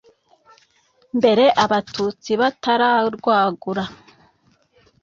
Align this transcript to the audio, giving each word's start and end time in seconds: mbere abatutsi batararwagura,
mbere 1.17 1.45
abatutsi 1.63 2.29
batararwagura, 2.41 3.83